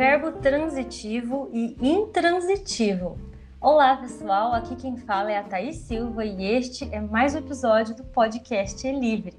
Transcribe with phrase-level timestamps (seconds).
[0.00, 3.18] verbo transitivo e intransitivo.
[3.60, 4.54] Olá, pessoal.
[4.54, 8.88] Aqui quem fala é a Thaís Silva e este é mais um episódio do podcast
[8.88, 9.36] É Livre.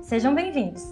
[0.00, 0.84] Sejam bem-vindos.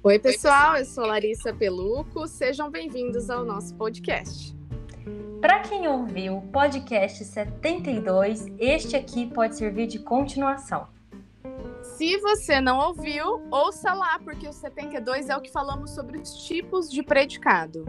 [0.00, 0.76] Oi, pessoal.
[0.76, 2.28] Eu sou Larissa Peluco.
[2.28, 4.56] Sejam bem-vindos ao nosso podcast.
[5.40, 10.86] Para quem ouviu o podcast 72, este aqui pode servir de continuação.
[11.96, 16.34] Se você não ouviu, ouça lá, porque o 72 é o que falamos sobre os
[16.46, 17.84] tipos de predicado.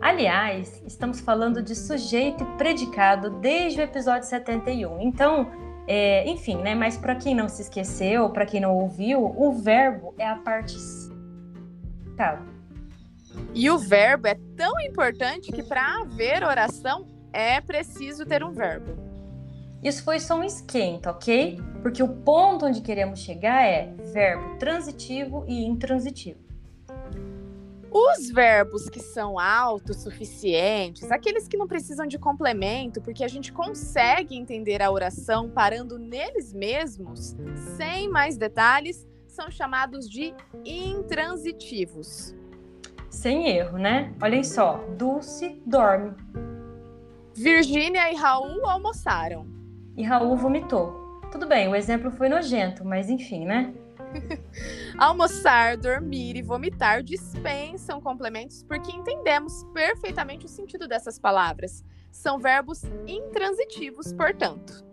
[0.00, 5.00] Aliás, estamos falando de sujeito e predicado desde o episódio 71.
[5.02, 5.50] Então,
[5.86, 6.74] é, enfim, né?
[6.74, 10.76] Mas para quem não se esqueceu, para quem não ouviu, o verbo é a parte.
[13.54, 19.09] E o verbo é tão importante que para haver oração é preciso ter um verbo.
[19.82, 21.58] Isso foi só um esquenta, ok?
[21.82, 26.38] Porque o ponto onde queremos chegar é verbo transitivo e intransitivo.
[27.90, 34.36] Os verbos que são autossuficientes, aqueles que não precisam de complemento, porque a gente consegue
[34.36, 37.34] entender a oração parando neles mesmos,
[37.76, 40.32] sem mais detalhes, são chamados de
[40.64, 42.34] intransitivos.
[43.08, 44.14] Sem erro, né?
[44.22, 46.14] Olhem só: Dulce dorme.
[47.34, 49.59] Virgínia e Raul almoçaram.
[49.96, 51.20] E Raul vomitou.
[51.30, 53.72] Tudo bem, o exemplo foi nojento, mas enfim, né?
[54.98, 61.84] Almoçar, dormir e vomitar dispensam complementos porque entendemos perfeitamente o sentido dessas palavras.
[62.10, 64.84] São verbos intransitivos, portanto.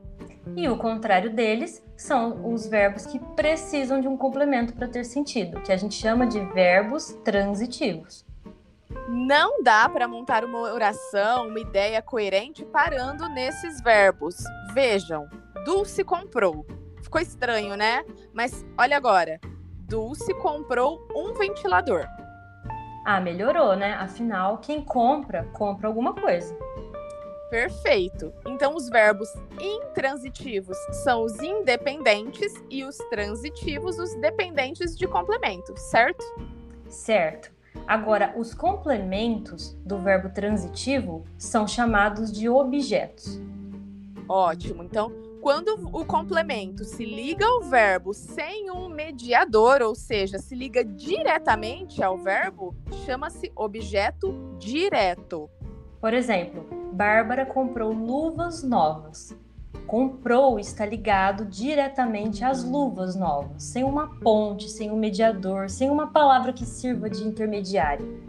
[0.55, 5.61] E o contrário deles são os verbos que precisam de um complemento para ter sentido,
[5.61, 8.26] que a gente chama de verbos transitivos.
[9.07, 14.35] Não dá para montar uma oração, uma ideia coerente parando nesses verbos.
[14.73, 15.27] Vejam,
[15.65, 16.65] Dulce comprou.
[17.01, 18.03] Ficou estranho, né?
[18.33, 19.39] Mas olha agora.
[19.87, 22.05] Dulce comprou um ventilador.
[23.05, 23.93] Ah, melhorou, né?
[23.93, 26.53] Afinal, quem compra, compra alguma coisa.
[27.49, 28.33] Perfeito.
[28.45, 29.29] Então, os verbos
[29.61, 36.25] intransitivos são os independentes e os transitivos os dependentes de complemento, certo?
[36.89, 37.56] Certo.
[37.85, 43.39] Agora, os complementos do verbo transitivo são chamados de objetos.
[44.27, 44.83] Ótimo.
[44.83, 45.11] Então,
[45.41, 52.03] quando o complemento se liga ao verbo sem um mediador, ou seja, se liga diretamente
[52.03, 55.49] ao verbo, chama-se objeto direto.
[56.01, 59.37] Por exemplo, Bárbara comprou luvas novas.
[59.87, 66.07] Comprou está ligado diretamente às luvas novas, sem uma ponte, sem um mediador, sem uma
[66.07, 68.21] palavra que sirva de intermediário.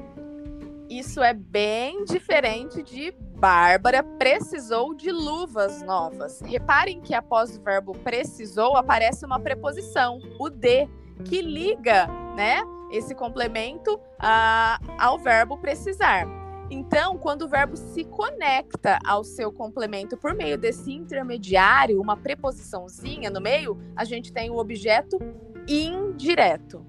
[0.88, 6.40] Isso é bem diferente de Bárbara precisou de luvas novas.
[6.40, 10.88] Reparem que após o verbo precisou aparece uma preposição, o de,
[11.24, 16.26] que liga, né, esse complemento uh, ao verbo precisar.
[16.70, 23.30] Então, quando o verbo se conecta ao seu complemento por meio desse intermediário, uma preposiçãozinha
[23.30, 25.18] no meio, a gente tem o objeto
[25.66, 26.84] indireto.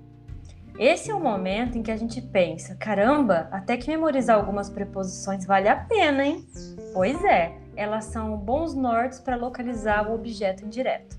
[0.77, 5.45] Esse é o momento em que a gente pensa: caramba, até que memorizar algumas preposições
[5.45, 6.45] vale a pena, hein?
[6.93, 11.17] Pois é, elas são bons nortes para localizar o objeto indireto.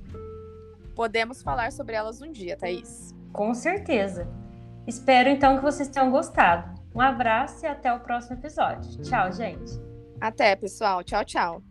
[0.94, 3.15] Podemos falar sobre elas um dia, Thaís.
[3.32, 4.28] Com certeza.
[4.87, 6.79] Espero então que vocês tenham gostado.
[6.95, 9.01] Um abraço e até o próximo episódio.
[9.03, 9.73] Tchau, gente.
[10.21, 11.03] Até, pessoal.
[11.03, 11.69] Tchau, tchau.